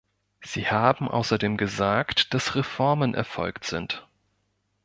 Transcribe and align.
Sie 0.41 0.65
haben 0.65 1.07
außerdem 1.11 1.57
gesagt, 1.57 2.33
dass 2.33 2.55
Reformen 2.55 3.13
erfolgt 3.13 3.65
sind. 3.65 4.07